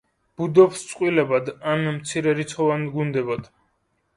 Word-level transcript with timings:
ბუდობს 0.41 0.81
წყვილებად 0.91 1.51
ან 1.73 1.85
მცირერიცხოვან 1.99 2.89
გუნდებად. 2.97 3.53